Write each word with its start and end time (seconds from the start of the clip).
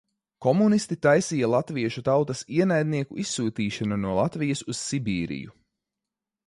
"Komunisti 0.43 0.95
taisīja 1.07 1.49
latviešu 1.55 2.03
tautas 2.09 2.41
"ienaidnieku" 2.63 3.21
izsūtīšanu 3.25 4.01
no 4.07 4.19
Latvijas 4.23 4.69
uz 4.75 4.83
Sibīriju." 4.89 5.57